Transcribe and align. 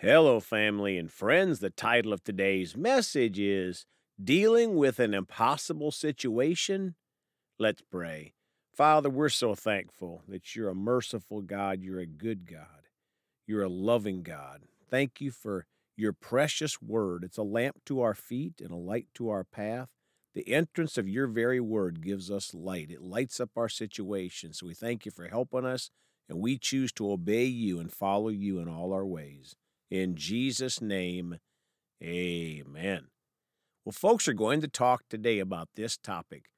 Hello, 0.00 0.38
family 0.38 0.96
and 0.96 1.10
friends. 1.10 1.58
The 1.58 1.70
title 1.70 2.12
of 2.12 2.22
today's 2.22 2.76
message 2.76 3.36
is 3.36 3.84
Dealing 4.22 4.76
with 4.76 5.00
an 5.00 5.12
Impossible 5.12 5.90
Situation. 5.90 6.94
Let's 7.58 7.82
pray. 7.82 8.34
Father, 8.72 9.10
we're 9.10 9.28
so 9.28 9.56
thankful 9.56 10.22
that 10.28 10.54
you're 10.54 10.68
a 10.68 10.74
merciful 10.76 11.42
God. 11.42 11.82
You're 11.82 11.98
a 11.98 12.06
good 12.06 12.48
God. 12.48 12.86
You're 13.44 13.64
a 13.64 13.68
loving 13.68 14.22
God. 14.22 14.66
Thank 14.88 15.20
you 15.20 15.32
for 15.32 15.66
your 15.96 16.12
precious 16.12 16.80
word. 16.80 17.24
It's 17.24 17.36
a 17.36 17.42
lamp 17.42 17.80
to 17.86 18.00
our 18.00 18.14
feet 18.14 18.60
and 18.60 18.70
a 18.70 18.76
light 18.76 19.08
to 19.14 19.30
our 19.30 19.42
path. 19.42 19.88
The 20.32 20.48
entrance 20.48 20.96
of 20.96 21.08
your 21.08 21.26
very 21.26 21.58
word 21.58 22.02
gives 22.02 22.30
us 22.30 22.54
light, 22.54 22.92
it 22.92 23.02
lights 23.02 23.40
up 23.40 23.50
our 23.56 23.68
situation. 23.68 24.52
So 24.52 24.68
we 24.68 24.74
thank 24.74 25.06
you 25.06 25.10
for 25.10 25.26
helping 25.26 25.64
us, 25.64 25.90
and 26.28 26.38
we 26.38 26.56
choose 26.56 26.92
to 26.92 27.10
obey 27.10 27.46
you 27.46 27.80
and 27.80 27.92
follow 27.92 28.28
you 28.28 28.60
in 28.60 28.68
all 28.68 28.92
our 28.92 29.04
ways. 29.04 29.56
In 29.90 30.16
Jesus' 30.16 30.82
name, 30.82 31.38
amen. 32.02 33.06
Well, 33.84 33.92
folks 33.92 34.28
are 34.28 34.34
going 34.34 34.60
to 34.60 34.68
talk 34.68 35.04
today 35.08 35.38
about 35.38 35.70
this 35.74 35.96
topic 35.96 36.50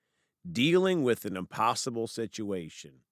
dealing 0.51 1.03
with 1.03 1.25
an 1.25 1.37
impossible 1.37 2.07
situation. 2.07 3.03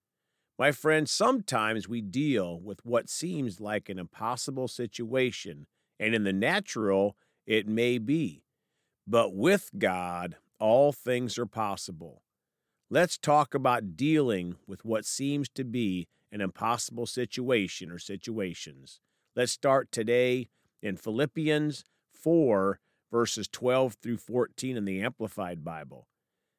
My 0.57 0.71
friends, 0.73 1.11
sometimes 1.11 1.87
we 1.87 2.01
deal 2.01 2.59
with 2.59 2.85
what 2.85 3.09
seems 3.09 3.61
like 3.61 3.87
an 3.87 3.97
impossible 3.97 4.67
situation, 4.67 5.67
and 5.99 6.13
in 6.13 6.25
the 6.25 6.33
natural, 6.33 7.15
it 7.45 7.67
may 7.67 7.97
be. 7.97 8.43
But 9.07 9.33
with 9.33 9.69
God, 9.77 10.35
all 10.59 10.91
things 10.91 11.37
are 11.37 11.45
possible. 11.45 12.23
Let's 12.89 13.17
talk 13.17 13.53
about 13.53 13.95
dealing 13.95 14.55
with 14.67 14.83
what 14.83 15.05
seems 15.05 15.47
to 15.49 15.63
be 15.63 16.07
an 16.31 16.41
impossible 16.41 17.05
situation 17.05 17.89
or 17.89 17.99
situations. 17.99 18.99
Let's 19.35 19.51
start 19.51 19.91
today 19.91 20.49
in 20.81 20.97
Philippians 20.97 21.85
4, 22.13 22.79
verses 23.11 23.47
12 23.47 23.97
through 24.01 24.17
14 24.17 24.75
in 24.75 24.85
the 24.85 25.01
Amplified 25.01 25.63
Bible. 25.63 26.07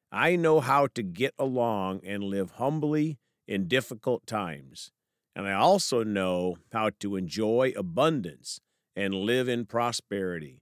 I 0.09 0.37
know 0.37 0.61
how 0.61 0.87
to 0.95 1.03
get 1.03 1.33
along 1.37 1.99
and 2.05 2.23
live 2.23 2.51
humbly 2.51 3.19
in 3.45 3.67
difficult 3.67 4.25
times, 4.25 4.91
and 5.35 5.47
I 5.47 5.51
also 5.51 6.05
know 6.05 6.57
how 6.71 6.91
to 7.01 7.17
enjoy 7.17 7.73
abundance 7.75 8.61
and 8.95 9.13
live 9.13 9.49
in 9.49 9.65
prosperity. 9.65 10.61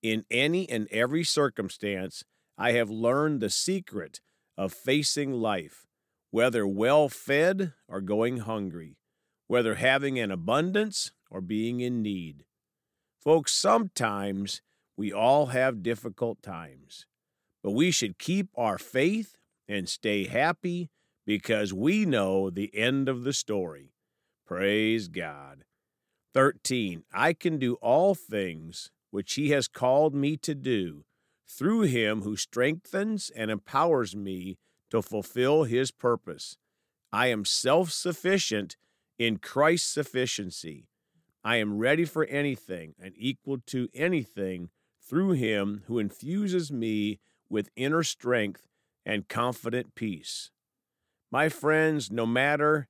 In 0.00 0.24
any 0.30 0.70
and 0.70 0.86
every 0.92 1.24
circumstance, 1.24 2.22
I 2.56 2.72
have 2.72 2.88
learned 2.88 3.40
the 3.40 3.50
secret 3.50 4.20
of 4.56 4.72
facing 4.72 5.32
life, 5.32 5.86
whether 6.30 6.66
well 6.68 7.08
fed 7.08 7.72
or 7.88 8.00
going 8.00 8.38
hungry, 8.38 8.96
whether 9.48 9.74
having 9.74 10.20
an 10.20 10.30
abundance 10.30 11.10
or 11.32 11.40
being 11.40 11.80
in 11.80 12.02
need. 12.02 12.44
Folks, 13.18 13.52
sometimes 13.54 14.60
we 14.96 15.12
all 15.12 15.46
have 15.46 15.82
difficult 15.82 16.42
times, 16.42 17.06
but 17.62 17.70
we 17.70 17.90
should 17.90 18.18
keep 18.18 18.48
our 18.54 18.78
faith 18.78 19.38
and 19.66 19.88
stay 19.88 20.26
happy 20.26 20.90
because 21.26 21.72
we 21.72 22.04
know 22.04 22.50
the 22.50 22.70
end 22.76 23.08
of 23.08 23.24
the 23.24 23.32
story. 23.32 23.94
Praise 24.46 25.08
God. 25.08 25.64
13. 26.34 27.04
I 27.12 27.32
can 27.32 27.58
do 27.58 27.74
all 27.74 28.14
things 28.14 28.90
which 29.10 29.34
He 29.34 29.50
has 29.50 29.68
called 29.68 30.14
me 30.14 30.36
to 30.38 30.54
do 30.54 31.04
through 31.48 31.82
Him 31.82 32.22
who 32.22 32.36
strengthens 32.36 33.30
and 33.34 33.50
empowers 33.50 34.14
me 34.14 34.58
to 34.90 35.00
fulfill 35.00 35.64
His 35.64 35.90
purpose. 35.90 36.56
I 37.12 37.28
am 37.28 37.44
self 37.44 37.90
sufficient 37.90 38.76
in 39.18 39.38
Christ's 39.38 39.88
sufficiency. 39.88 40.88
I 41.44 41.56
am 41.56 41.78
ready 41.78 42.04
for 42.04 42.24
anything 42.26 42.94
and 43.00 43.14
equal 43.16 43.58
to 43.66 43.88
anything 43.94 44.70
through 45.00 45.32
him 45.32 45.82
who 45.86 45.98
infuses 45.98 46.70
me 46.70 47.18
with 47.48 47.70
inner 47.76 48.02
strength 48.02 48.68
and 49.04 49.28
confident 49.28 49.94
peace. 49.94 50.50
My 51.30 51.48
friends, 51.48 52.10
no 52.10 52.26
matter 52.26 52.86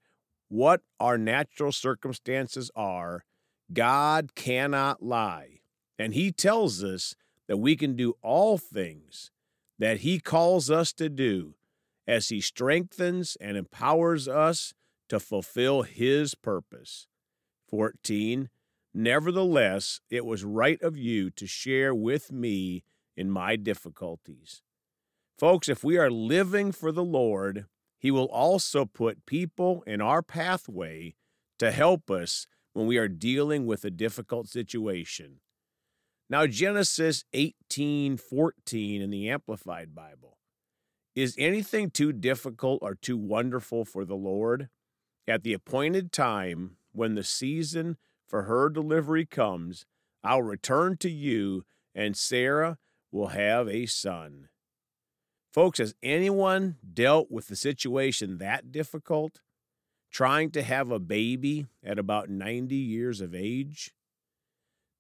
what 0.49 0.83
our 1.01 1.17
natural 1.17 1.73
circumstances 1.73 2.71
are, 2.77 3.25
God 3.73 4.35
cannot 4.35 5.03
lie. 5.03 5.61
And 5.99 6.13
he 6.13 6.31
tells 6.31 6.85
us 6.85 7.15
that 7.49 7.57
we 7.57 7.77
can 7.77 7.97
do 7.97 8.15
all 8.23 8.59
things 8.59 9.31
that 9.79 9.99
he 9.99 10.21
calls 10.21 10.71
us 10.71 10.93
to 10.93 11.09
do 11.09 11.55
as 12.07 12.29
he 12.29 12.41
strengthens 12.41 13.37
and 13.41 13.57
empowers 13.57 14.29
us 14.29 14.75
to 15.09 15.19
fulfill 15.19 15.83
his 15.83 16.35
purpose. 16.35 17.07
14. 17.73 18.51
Nevertheless, 18.93 20.01
it 20.11 20.27
was 20.27 20.45
right 20.45 20.81
of 20.83 20.97
you 20.97 21.31
to 21.31 21.47
share 21.47 21.95
with 21.95 22.31
me 22.31 22.85
in 23.17 23.31
my 23.31 23.57
difficulties. 23.57 24.63
Folks, 25.39 25.71
if 25.71 25.83
we 25.83 25.97
are 25.97 26.11
living 26.11 26.71
for 26.71 26.93
the 26.93 27.03
Lord, 27.03 27.65
He 27.99 28.11
will 28.11 28.27
also 28.27 28.85
put 28.85 29.25
people 29.25 29.83
in 29.87 30.03
our 30.03 30.23
pathway 30.23 31.15
to 31.59 31.73
help 31.73 32.11
us 32.11 32.47
when 32.75 32.87
we 32.87 32.99
are 32.99 33.09
dealing 33.09 33.65
with 33.65 33.85
a 33.85 33.91
difficult 33.91 34.49
situation. 34.49 35.41
Now, 36.29 36.47
Genesis 36.47 37.25
18 37.33 38.19
14 38.19 39.03
in 39.03 39.11
the 39.11 39.31
Amplified 39.31 39.95
Bible. 39.95 40.37
Is 41.15 41.35
anything 41.39 41.91
too 41.91 42.13
difficult 42.13 42.81
or 42.83 42.95
too 42.95 43.17
wonderful 43.17 43.85
for 43.85 44.05
the 44.05 44.17
Lord? 44.17 44.69
At 45.27 45.43
the 45.43 45.53
appointed 45.53 46.13
time, 46.13 46.77
when 46.93 47.15
the 47.15 47.25
season 47.25 47.97
for 48.27 48.43
her 48.43 48.69
delivery 48.69 49.27
comes, 49.27 49.85
I'll 50.25 50.43
return 50.43 50.97
to 50.99 51.11
you, 51.11 51.65
and 51.95 52.17
Sarah 52.17 52.79
will 53.11 53.29
have 53.29 53.69
a 53.69 53.87
son. 53.87 54.49
Folks, 55.53 55.79
has 55.79 55.95
anyone 56.03 56.77
dealt 56.95 57.31
with 57.31 57.49
the 57.49 57.57
situation 57.57 58.39
that 58.39 58.73
difficult? 58.73 59.41
Trying 60.11 60.51
to 60.53 60.63
have 60.63 60.91
a 60.91 60.99
baby 60.99 61.67
at 61.85 61.99
about 61.99 62.31
90 62.31 62.75
years 62.75 63.21
of 63.21 63.35
age? 63.35 63.93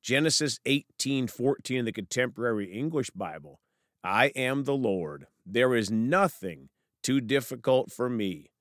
Genesis 0.02 0.58
18:14 0.66 1.78
in 1.78 1.84
the 1.84 1.92
Contemporary 1.92 2.70
English 2.72 3.10
Bible. 3.10 3.60
I 4.02 4.26
am 4.28 4.64
the 4.64 4.74
Lord. 4.74 5.26
There 5.46 5.74
is 5.74 5.90
nothing 5.90 6.70
too 7.02 7.20
difficult 7.20 7.92
for 7.92 8.10
me. 8.10 8.51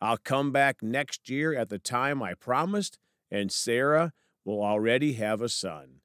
I'll 0.00 0.16
come 0.16 0.50
back 0.50 0.82
next 0.82 1.28
year 1.28 1.54
at 1.54 1.68
the 1.68 1.78
time 1.78 2.22
I 2.22 2.34
promised, 2.34 2.98
and 3.30 3.52
Sarah 3.52 4.12
will 4.44 4.62
already 4.62 5.14
have 5.14 5.42
a 5.42 5.48
son. 5.48 6.00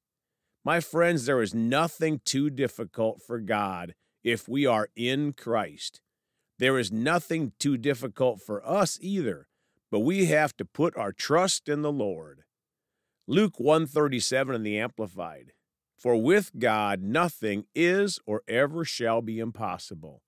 My 0.66 0.80
friends, 0.80 1.26
there 1.26 1.42
is 1.42 1.54
nothing 1.54 2.22
too 2.26 2.50
difficult 2.50 3.22
for 3.22 3.40
God 3.40 3.94
if 4.24 4.50
we 4.50 4.66
are 4.66 4.90
in 4.96 5.34
Christ. 5.34 6.02
There 6.58 6.78
is 6.78 6.92
nothing 6.92 7.54
too 7.60 7.78
difficult 7.78 8.42
for 8.42 8.68
us 8.68 8.98
either, 9.02 9.48
but 9.92 10.00
we 10.00 10.26
have 10.26 10.58
to 10.58 10.66
put 10.66 10.98
our 10.98 11.12
trust 11.12 11.70
in 11.70 11.82
the 11.82 11.92
Lord. 11.92 12.44
Luke 13.28 13.60
137 13.60 14.56
in 14.56 14.64
the 14.64 14.80
Amplified. 14.80 15.54
For 15.98 16.16
with 16.16 16.52
God 16.58 17.02
nothing 17.02 17.66
is 17.74 18.20
or 18.26 18.42
ever 18.48 18.84
shall 18.84 19.22
be 19.22 19.40
impossible. 19.40 20.22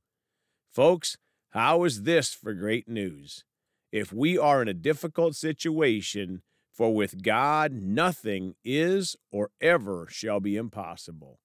Folks, 0.72 1.18
how 1.52 1.84
is 1.84 2.04
this 2.04 2.34
for 2.34 2.54
great 2.54 2.88
news? 2.88 3.44
If 3.92 4.12
we 4.12 4.38
are 4.38 4.62
in 4.62 4.68
a 4.68 4.74
difficult 4.74 5.36
situation, 5.36 6.42
for 6.74 6.94
with 6.94 7.24
God 7.24 7.72
nothing 7.72 8.56
is 8.64 9.16
or 9.32 9.50
ever 9.60 10.08
shall 10.10 10.40
be 10.40 10.56
impossible. 10.56 11.40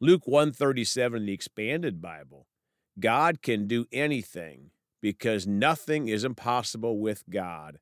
Luke 0.00 0.26
137 0.26 1.26
the 1.26 1.32
expanded 1.32 2.00
Bible. 2.00 2.46
God 2.98 3.42
can 3.42 3.66
do 3.66 3.86
anything 3.92 4.70
because 5.00 5.46
nothing 5.46 6.08
is 6.08 6.24
impossible 6.24 7.00
with 7.00 7.24
God, 7.28 7.78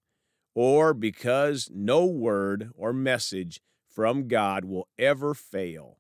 or 0.55 0.95
because 0.95 1.71
no 1.73 2.07
word 2.07 2.71
or 2.75 2.93
message 2.93 3.61
from 3.89 4.29
God 4.29 4.65
will 4.65 4.89
ever 4.99 5.35
fail. 5.35 5.99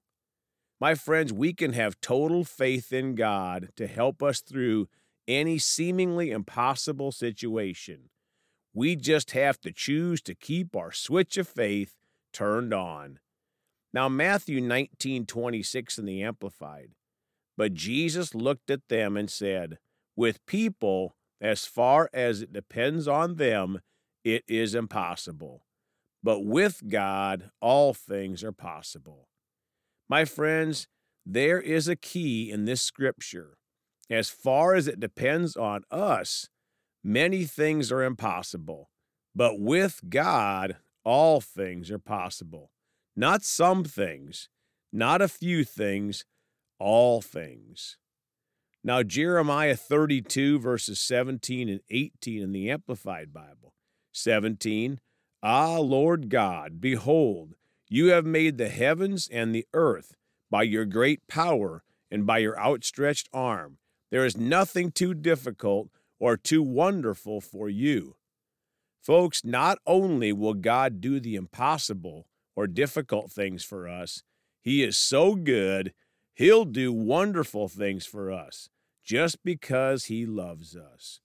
My 0.80 0.94
friends, 0.94 1.32
we 1.32 1.52
can 1.52 1.74
have 1.74 2.00
total 2.00 2.44
faith 2.44 2.92
in 2.92 3.14
God 3.14 3.68
to 3.76 3.86
help 3.86 4.22
us 4.22 4.40
through 4.40 4.88
any 5.30 5.58
seemingly 5.58 6.30
impossible 6.30 7.12
situation. 7.12 8.10
We 8.74 8.96
just 8.96 9.30
have 9.32 9.60
to 9.62 9.72
choose 9.72 10.20
to 10.22 10.34
keep 10.34 10.76
our 10.76 10.92
switch 10.92 11.36
of 11.36 11.48
faith 11.48 11.94
turned 12.32 12.74
on. 12.74 13.20
Now, 13.92 14.08
Matthew 14.08 14.60
19:26 14.60 15.98
in 15.98 16.04
the 16.04 16.22
Amplified. 16.22 16.94
But 17.56 17.74
Jesus 17.74 18.34
looked 18.34 18.70
at 18.70 18.88
them 18.88 19.16
and 19.16 19.30
said, 19.30 19.78
With 20.16 20.44
people, 20.46 21.16
as 21.40 21.64
far 21.64 22.08
as 22.12 22.42
it 22.42 22.52
depends 22.52 23.08
on 23.08 23.36
them, 23.36 23.80
it 24.24 24.44
is 24.48 24.74
impossible. 24.74 25.64
But 26.22 26.40
with 26.40 26.88
God, 26.88 27.50
all 27.60 27.94
things 27.94 28.44
are 28.44 28.52
possible. 28.52 29.28
My 30.08 30.24
friends, 30.24 30.86
there 31.24 31.60
is 31.60 31.88
a 31.88 31.96
key 31.96 32.50
in 32.50 32.64
this 32.64 32.82
scripture 32.82 33.58
as 34.10 34.28
far 34.28 34.74
as 34.74 34.88
it 34.88 35.00
depends 35.00 35.56
on 35.56 35.84
us, 35.90 36.48
many 37.04 37.44
things 37.44 37.92
are 37.92 38.02
impossible, 38.02 38.90
but 39.34 39.60
with 39.60 40.00
God, 40.08 40.76
all 41.04 41.40
things 41.40 41.90
are 41.90 41.98
possible. 41.98 42.70
Not 43.16 43.42
some 43.42 43.84
things, 43.84 44.48
not 44.92 45.22
a 45.22 45.28
few 45.28 45.64
things, 45.64 46.24
all 46.78 47.20
things. 47.20 47.96
Now, 48.82 49.02
Jeremiah 49.02 49.76
32, 49.76 50.58
verses 50.58 51.00
17 51.00 51.68
and 51.68 51.80
18 51.90 52.42
in 52.42 52.52
the 52.52 52.70
Amplified 52.70 53.32
Bible. 53.32 53.74
17, 54.12 55.00
Ah, 55.42 55.78
Lord 55.78 56.28
God, 56.28 56.80
behold, 56.80 57.54
you 57.88 58.08
have 58.08 58.24
made 58.24 58.56
the 58.56 58.68
heavens 58.68 59.28
and 59.30 59.54
the 59.54 59.66
earth 59.74 60.14
by 60.50 60.62
your 60.62 60.84
great 60.84 61.26
power 61.28 61.82
and 62.10 62.26
by 62.26 62.38
your 62.38 62.58
outstretched 62.58 63.28
arm. 63.32 63.78
There 64.10 64.24
is 64.24 64.36
nothing 64.36 64.90
too 64.90 65.14
difficult 65.14 65.88
or 66.18 66.36
too 66.36 66.62
wonderful 66.62 67.40
for 67.40 67.68
you. 67.68 68.16
Folks, 69.00 69.44
not 69.44 69.78
only 69.86 70.32
will 70.32 70.54
God 70.54 71.00
do 71.00 71.20
the 71.20 71.36
impossible 71.36 72.26
or 72.54 72.66
difficult 72.66 73.32
things 73.32 73.64
for 73.64 73.88
us, 73.88 74.22
He 74.60 74.82
is 74.82 74.96
so 74.96 75.34
good, 75.34 75.94
He'll 76.34 76.64
do 76.64 76.92
wonderful 76.92 77.68
things 77.68 78.04
for 78.04 78.30
us 78.30 78.68
just 79.04 79.42
because 79.44 80.06
He 80.06 80.26
loves 80.26 80.76
us. 80.76 81.20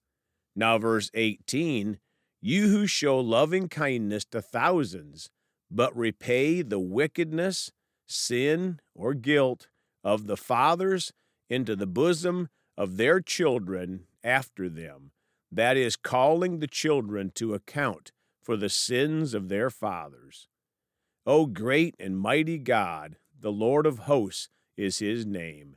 Now, 0.54 0.78
verse 0.78 1.10
18 1.12 1.98
You 2.40 2.68
who 2.68 2.86
show 2.86 3.18
loving 3.18 3.68
kindness 3.68 4.24
to 4.26 4.40
thousands, 4.40 5.28
but 5.70 5.94
repay 5.96 6.62
the 6.62 6.78
wickedness, 6.78 7.72
sin, 8.06 8.80
or 8.94 9.12
guilt 9.12 9.68
of 10.02 10.26
the 10.26 10.36
fathers 10.36 11.12
into 11.50 11.76
the 11.76 11.86
bosom 11.86 12.48
of 12.76 12.96
their 12.96 13.20
children 13.20 14.06
after 14.22 14.68
them 14.68 15.12
that 15.50 15.76
is, 15.76 15.96
calling 15.96 16.58
the 16.58 16.66
children 16.66 17.30
to 17.34 17.54
account 17.54 18.12
for 18.42 18.56
the 18.56 18.68
sins 18.68 19.34
of 19.34 19.48
their 19.48 19.70
fathers. 19.70 20.48
O 21.24 21.46
great 21.46 21.94
and 21.98 22.18
mighty 22.18 22.58
God, 22.58 23.16
the 23.38 23.52
Lord 23.52 23.86
of 23.86 24.00
hosts 24.00 24.48
is 24.76 24.98
his 24.98 25.24
name. 25.24 25.76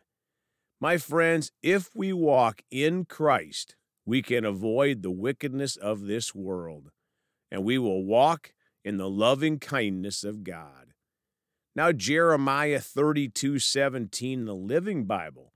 My 0.81 0.97
friends, 0.97 1.51
if 1.61 1.89
we 1.95 2.13
walk 2.13 2.61
in 2.71 3.05
Christ, 3.05 3.75
we 4.05 4.21
can 4.21 4.45
avoid 4.45 5.01
the 5.01 5.11
wickedness 5.11 5.75
of 5.75 6.01
this 6.01 6.33
world, 6.33 6.91
and 7.51 7.63
we 7.63 7.77
will 7.77 8.03
walk 8.03 8.53
in 8.83 8.97
the 8.97 9.09
loving 9.09 9.59
kindness 9.59 10.23
of 10.23 10.43
God. 10.43 10.93
Now, 11.75 11.91
Jeremiah 11.91 12.79
32 12.79 13.59
17, 13.59 14.45
the 14.45 14.55
Living 14.55 15.05
Bible. 15.05 15.53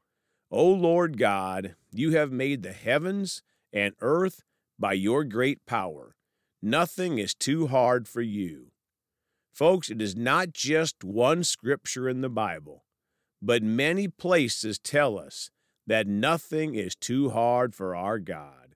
O 0.56 0.68
Lord 0.68 1.18
God, 1.18 1.74
you 1.92 2.12
have 2.12 2.32
made 2.32 2.62
the 2.62 2.74
heavens 2.74 3.42
and 3.74 3.96
earth 4.02 4.44
by 4.78 4.94
your 4.94 5.24
great 5.24 5.66
power. 5.66 6.16
Nothing 6.62 7.18
is 7.18 7.34
too 7.34 7.66
hard 7.66 8.08
for 8.08 8.22
you. 8.22 8.68
Folks, 9.52 9.90
it 9.90 10.00
is 10.00 10.16
not 10.16 10.54
just 10.54 11.04
one 11.04 11.44
scripture 11.44 12.08
in 12.08 12.22
the 12.22 12.30
Bible, 12.30 12.86
but 13.42 13.64
many 13.64 14.08
places 14.08 14.78
tell 14.78 15.18
us 15.18 15.50
that 15.88 16.06
nothing 16.06 16.76
is 16.76 16.96
too 16.96 17.32
hard 17.32 17.74
for 17.74 17.96
our 17.96 18.20
God. 18.20 18.76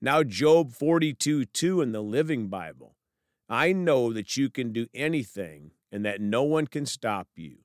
Now, 0.00 0.22
Job 0.22 0.72
42 0.72 1.44
2 1.44 1.82
in 1.82 1.92
the 1.92 2.02
Living 2.02 2.48
Bible. 2.48 2.96
I 3.46 3.74
know 3.74 4.14
that 4.14 4.38
you 4.38 4.48
can 4.48 4.72
do 4.72 4.86
anything 4.94 5.72
and 5.92 6.02
that 6.06 6.22
no 6.22 6.44
one 6.44 6.66
can 6.66 6.86
stop 6.86 7.28
you. 7.36 7.58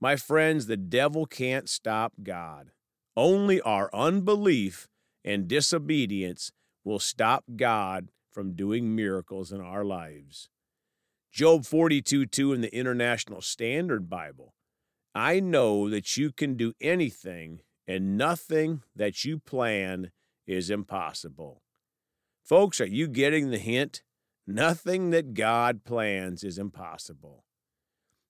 My 0.00 0.16
friends, 0.16 0.66
the 0.66 0.76
devil 0.76 1.26
can't 1.26 1.68
stop 1.68 2.12
God. 2.22 2.70
Only 3.16 3.60
our 3.62 3.88
unbelief 3.94 4.88
and 5.24 5.48
disobedience 5.48 6.52
will 6.84 6.98
stop 6.98 7.44
God 7.56 8.10
from 8.30 8.54
doing 8.54 8.94
miracles 8.94 9.52
in 9.52 9.60
our 9.62 9.84
lives. 9.84 10.50
Job 11.32 11.64
42 11.64 12.26
2 12.26 12.52
in 12.52 12.60
the 12.60 12.74
International 12.74 13.40
Standard 13.40 14.10
Bible. 14.10 14.54
I 15.14 15.40
know 15.40 15.88
that 15.88 16.18
you 16.18 16.30
can 16.30 16.56
do 16.56 16.74
anything, 16.78 17.62
and 17.86 18.18
nothing 18.18 18.82
that 18.94 19.24
you 19.24 19.38
plan 19.38 20.10
is 20.46 20.68
impossible. 20.68 21.62
Folks, 22.44 22.82
are 22.82 22.86
you 22.86 23.08
getting 23.08 23.50
the 23.50 23.58
hint? 23.58 24.02
Nothing 24.46 25.10
that 25.10 25.32
God 25.32 25.84
plans 25.84 26.44
is 26.44 26.58
impossible. 26.58 27.45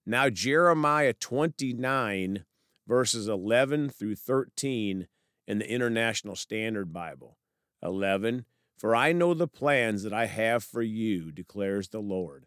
Now, 0.06 0.31
Jeremiah 0.31 1.12
29, 1.12 2.44
verses 2.87 3.26
11 3.26 3.91
through 3.91 4.14
13 4.14 5.08
in 5.49 5.58
the 5.58 5.69
International 5.69 6.37
Standard 6.37 6.93
Bible. 6.93 7.37
11. 7.82 8.44
For 8.79 8.94
I 8.94 9.12
know 9.12 9.35
the 9.35 9.49
plans 9.49 10.05
that 10.05 10.12
I 10.12 10.26
have 10.26 10.62
for 10.62 10.82
you, 10.82 11.32
declares 11.32 11.88
the 11.88 12.00
Lord 12.00 12.47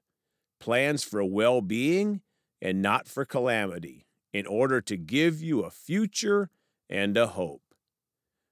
plans 0.60 1.04
for 1.04 1.24
well 1.24 1.62
being 1.62 2.22
and 2.62 2.82
not 2.82 3.08
for 3.08 3.24
calamity, 3.24 4.06
in 4.34 4.46
order 4.46 4.82
to 4.82 4.98
give 4.98 5.42
you 5.42 5.62
a 5.62 5.72
future 5.72 6.50
and 6.90 7.16
a 7.16 7.28
hope. 7.28 7.62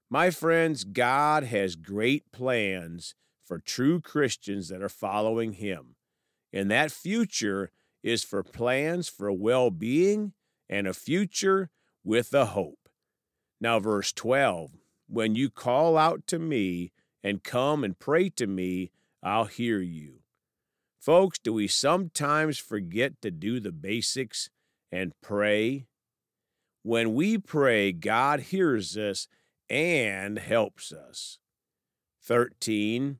My 0.09 0.29
friends, 0.29 0.85
God 0.85 1.43
has 1.43 1.75
great 1.75 2.31
plans 2.31 3.13
for 3.43 3.59
true 3.59 3.99
Christians 3.99 4.69
that 4.69 4.81
are 4.81 4.89
following 4.89 5.53
Him. 5.53 5.95
And 6.53 6.71
that 6.71 6.91
future 6.91 7.71
is 8.03 8.23
for 8.23 8.43
plans 8.43 9.09
for 9.09 9.31
well 9.31 9.69
being 9.71 10.33
and 10.69 10.87
a 10.87 10.93
future 10.93 11.69
with 12.03 12.33
a 12.33 12.47
hope. 12.47 12.89
Now, 13.59 13.79
verse 13.79 14.11
12 14.11 14.71
When 15.07 15.35
you 15.35 15.49
call 15.49 15.97
out 15.97 16.27
to 16.27 16.39
me 16.39 16.91
and 17.23 17.43
come 17.43 17.83
and 17.83 17.97
pray 17.97 18.29
to 18.31 18.47
me, 18.47 18.91
I'll 19.23 19.45
hear 19.45 19.79
you. 19.79 20.19
Folks, 20.99 21.39
do 21.39 21.53
we 21.53 21.67
sometimes 21.67 22.57
forget 22.57 23.21
to 23.21 23.31
do 23.31 23.59
the 23.59 23.71
basics 23.71 24.49
and 24.91 25.13
pray? 25.21 25.85
When 26.83 27.13
we 27.13 27.37
pray, 27.37 27.91
God 27.91 28.41
hears 28.41 28.97
us 28.97 29.27
and 29.69 30.37
helps 30.37 30.91
us. 30.91 31.39
13. 32.23 33.19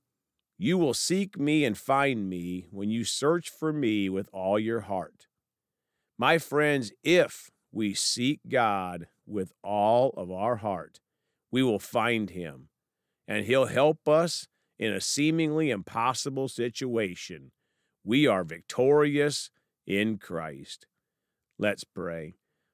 You 0.59 0.79
will 0.79 0.95
seek 0.95 1.37
me 1.37 1.65
and 1.65 1.77
find 1.77 2.27
me 2.27 2.65
when 2.71 2.89
you 2.89 3.03
search 3.03 3.49
for 3.49 3.71
me 3.71 4.09
with 4.09 4.27
all 4.33 4.57
your 4.57 4.81
heart. 4.81 5.27
My 6.17 6.39
friends, 6.39 6.91
if 7.03 7.51
we 7.71 7.93
seek 7.93 8.39
God 8.49 9.07
with 9.27 9.53
all 9.63 10.15
of 10.17 10.31
our 10.31 10.55
heart, 10.55 10.99
we 11.51 11.61
will 11.61 11.77
find 11.77 12.31
him, 12.31 12.69
and 13.27 13.45
he'll 13.45 13.67
help 13.67 14.09
us 14.09 14.47
in 14.79 14.93
a 14.93 15.01
seemingly 15.01 15.69
impossible 15.69 16.47
situation. 16.47 17.51
We 18.03 18.25
are 18.25 18.43
victorious 18.43 19.51
in 19.85 20.17
Christ. 20.17 20.87
Let's 21.59 21.83
pray. 21.83 22.33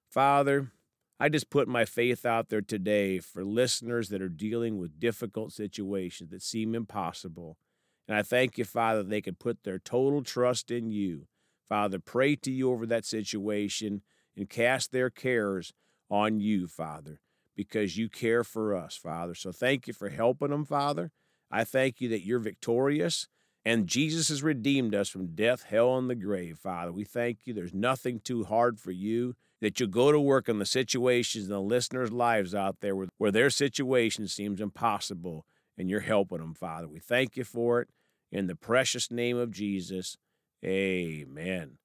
Father, 0.09 0.71
I 1.19 1.27
just 1.27 1.49
put 1.49 1.67
my 1.67 1.83
faith 1.83 2.25
out 2.25 2.49
there 2.49 2.61
today 2.61 3.19
for 3.19 3.43
listeners 3.43 4.09
that 4.09 4.21
are 4.21 4.29
dealing 4.29 4.77
with 4.77 4.99
difficult 4.99 5.51
situations 5.51 6.29
that 6.29 6.41
seem 6.41 6.75
impossible. 6.75 7.57
And 8.07 8.17
I 8.17 8.21
thank 8.21 8.57
you, 8.57 8.65
Father, 8.65 9.03
they 9.03 9.21
can 9.21 9.35
put 9.35 9.63
their 9.63 9.79
total 9.79 10.23
trust 10.23 10.71
in 10.71 10.91
you. 10.91 11.27
Father, 11.69 11.99
pray 11.99 12.35
to 12.37 12.51
you 12.51 12.71
over 12.71 12.85
that 12.85 13.05
situation 13.05 14.01
and 14.35 14.49
cast 14.49 14.91
their 14.91 15.09
cares 15.09 15.73
on 16.09 16.39
you, 16.39 16.67
Father, 16.67 17.21
because 17.55 17.97
you 17.97 18.09
care 18.09 18.43
for 18.43 18.75
us, 18.75 18.95
Father. 18.95 19.33
So 19.33 19.51
thank 19.51 19.87
you 19.87 19.93
for 19.93 20.09
helping 20.09 20.49
them, 20.49 20.65
Father. 20.65 21.11
I 21.49 21.63
thank 21.63 22.01
you 22.01 22.09
that 22.09 22.25
you're 22.25 22.39
victorious 22.39 23.27
and 23.65 23.87
Jesus 23.87 24.27
has 24.27 24.43
redeemed 24.43 24.93
us 24.93 25.07
from 25.07 25.35
death, 25.35 25.63
hell, 25.63 25.97
and 25.97 26.09
the 26.09 26.15
grave, 26.15 26.57
Father. 26.57 26.91
We 26.91 27.05
thank 27.05 27.39
you. 27.45 27.53
There's 27.53 27.73
nothing 27.73 28.19
too 28.19 28.43
hard 28.43 28.79
for 28.79 28.91
you. 28.91 29.35
That 29.61 29.79
you'll 29.79 29.87
go 29.87 30.11
to 30.11 30.19
work 30.19 30.49
on 30.49 30.59
the 30.59 30.65
situations 30.65 31.45
and 31.45 31.53
the 31.53 31.61
listeners' 31.61 32.11
lives 32.11 32.53
out 32.53 32.81
there 32.81 32.97
where, 32.97 33.07
where 33.17 33.31
their 33.31 33.49
situation 33.49 34.27
seems 34.27 34.59
impossible, 34.59 35.45
and 35.77 35.89
you're 35.89 36.01
helping 36.01 36.39
them, 36.39 36.53
Father. 36.53 36.87
We 36.87 36.99
thank 36.99 37.37
you 37.37 37.43
for 37.43 37.81
it. 37.81 37.89
In 38.31 38.47
the 38.47 38.55
precious 38.55 39.11
name 39.11 39.37
of 39.37 39.51
Jesus, 39.51 40.17
amen. 40.65 41.77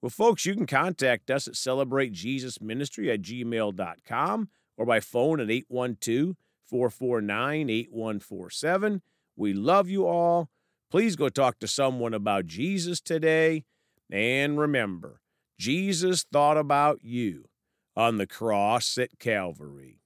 Well, 0.00 0.10
folks, 0.10 0.44
you 0.44 0.54
can 0.54 0.66
contact 0.66 1.30
us 1.30 1.46
at 1.46 1.54
celebratejesusministry 1.54 3.12
at 3.12 3.22
gmail.com 3.22 4.48
or 4.76 4.86
by 4.86 4.98
phone 4.98 5.38
at 5.38 5.50
812 5.50 6.36
449 6.64 7.70
8147. 7.70 9.02
We 9.36 9.52
love 9.52 9.88
you 9.88 10.06
all. 10.06 10.50
Please 10.90 11.16
go 11.16 11.28
talk 11.28 11.58
to 11.60 11.68
someone 11.68 12.14
about 12.14 12.46
Jesus 12.46 13.00
today. 13.00 13.64
And 14.10 14.58
remember, 14.58 15.20
Jesus 15.58 16.24
thought 16.24 16.58
about 16.58 17.02
you 17.02 17.48
on 17.96 18.18
the 18.18 18.26
cross 18.26 18.98
at 18.98 19.18
Calvary. 19.18 20.01